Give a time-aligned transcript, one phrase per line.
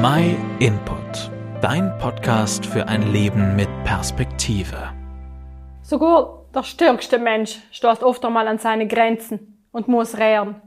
[0.00, 1.28] My Input,
[1.60, 4.92] dein Podcast für ein Leben mit Perspektive.
[5.82, 10.62] Sogar der stärkste Mensch stößt oft einmal an seine Grenzen und muss rehren.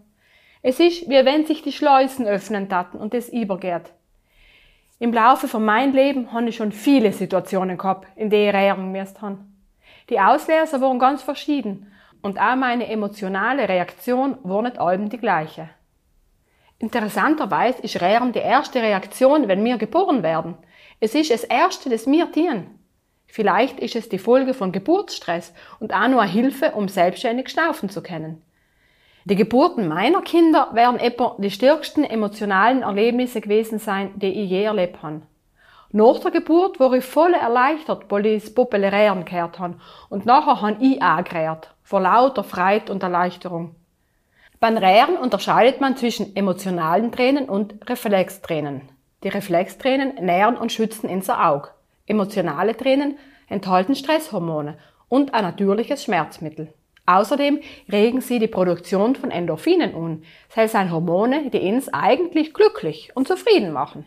[0.62, 3.94] Es ist, wie wenn sich die Schleusen öffnen taten und es übergeht.
[4.99, 8.92] Im Laufe von meinem Leben habe ich schon viele Situationen gehabt, in denen ich rehren
[8.92, 9.38] musste.
[10.10, 11.90] Die Auslöser waren ganz verschieden
[12.22, 15.70] und auch meine emotionale Reaktion war nicht allem die gleiche.
[16.82, 20.58] Interessanterweise ist Rehren die erste Reaktion, wenn wir geboren werden.
[21.00, 22.72] Es ist das Erste, das wir tun.
[23.28, 27.90] Vielleicht ist es die Folge von Geburtsstress und auch nur eine Hilfe, um selbstständig schnaufen
[27.90, 28.41] zu können.
[29.26, 34.63] Die Geburten meiner Kinder werden etwa die stärksten emotionalen Erlebnisse gewesen sein, die ich je
[34.63, 35.22] erlebt habe.
[35.91, 39.76] Nach der Geburt war ich voll erleichtert, weil ich das Populären gehört habe.
[40.10, 43.76] Und nachher habe ich auch gerät, vor lauter Freude und Erleichterung.
[44.62, 48.90] Beim Rähren unterscheidet man zwischen emotionalen Tränen und Reflextränen.
[49.24, 51.70] Die Reflextränen nähren und schützen unser Auge.
[52.05, 53.18] Emotionale Tränen
[53.50, 54.77] enthalten Stresshormone
[55.10, 56.72] und ein natürliches Schmerzmittel.
[57.08, 57.60] Außerdem
[57.91, 60.22] regen sie die Produktion von Endorphinen an.
[60.55, 64.05] Das sind Hormone, die uns eigentlich glücklich und zufrieden machen.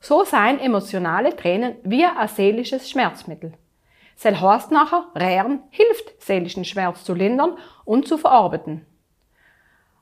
[0.00, 3.54] So seien emotionale Tränen wie ein seelisches Schmerzmittel.
[4.14, 8.86] Sel heißt nachher, Rähren hilft, seelischen Schmerz zu lindern und zu verarbeiten.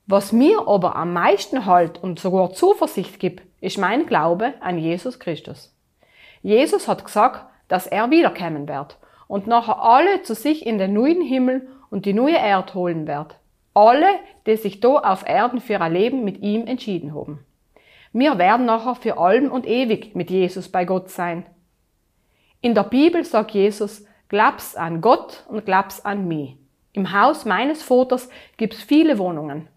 [0.06, 5.20] Was mir aber am meisten Halt und sogar Zuversicht gibt, ist mein Glaube an Jesus
[5.20, 5.74] Christus.
[6.42, 11.22] Jesus hat gesagt, dass er wiederkommen wird und nachher alle zu sich in den neuen
[11.22, 13.36] Himmel und die neue Erde holen wird.
[13.74, 14.08] Alle,
[14.46, 17.46] die sich da auf Erden für ein Leben mit ihm entschieden haben.
[18.12, 21.46] Wir werden nachher für allem und ewig mit Jesus bei Gott sein.
[22.60, 26.56] In der Bibel sagt Jesus, glaub's an Gott und glaub's an mich.
[26.92, 29.68] Im Haus meines Vaters gibt's viele Wohnungen.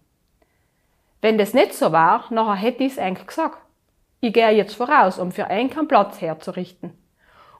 [1.26, 3.58] Wenn das nicht so war, nachher hätte ich's eigentlich gesagt.
[4.20, 6.96] Ich gehe jetzt voraus, um für einen keinen Platz herzurichten.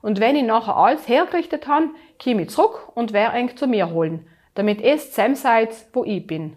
[0.03, 1.89] Und wenn ich nachher alles hergerichtet habe,
[2.23, 4.25] komme ich zurück und wer eng zu mir holen,
[4.55, 6.57] damit es zusammen seid, wo ich bin.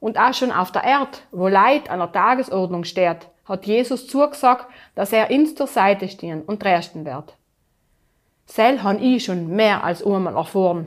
[0.00, 4.66] Und auch schon auf der Erde, wo Leid an der Tagesordnung steht, hat Jesus zugesagt,
[4.94, 7.36] dass er uns zur Seite stehen und trösten wird.
[8.46, 10.86] Sel han ich schon mehr als einmal erfahren.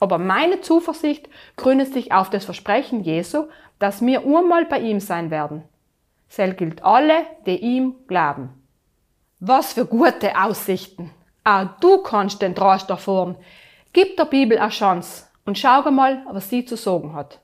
[0.00, 3.44] Aber meine Zuversicht gründet sich auf das Versprechen Jesu,
[3.78, 5.62] dass wir einmal bei ihm sein werden.
[6.28, 8.50] Sel gilt alle, die ihm glauben.
[9.38, 11.10] Was für gute Aussichten!
[11.44, 13.36] Auch du kannst den Trost erfahren.
[13.92, 17.40] Gib der Bibel eine Chance und schau mal, was sie zu sagen hat.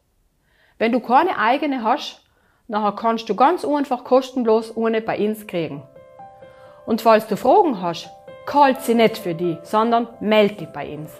[0.78, 2.22] Wenn du keine eigene hast,
[2.68, 5.82] nachher kannst du ganz einfach kostenlos ohne bei uns kriegen.
[6.84, 8.10] Und falls du Fragen hast,
[8.44, 11.10] kalt sie nicht für die, sondern melde dich bei uns.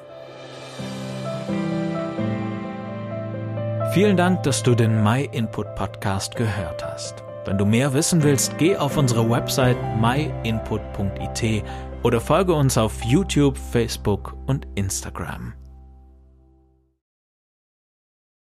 [3.97, 7.25] Vielen Dank, dass du den My Input Podcast gehört hast.
[7.47, 11.65] Wenn du mehr wissen willst, geh auf unsere Website myinput.it
[12.03, 15.55] oder folge uns auf YouTube, Facebook und Instagram.